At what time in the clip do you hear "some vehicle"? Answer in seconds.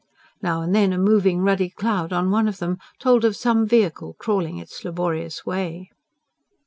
3.35-4.15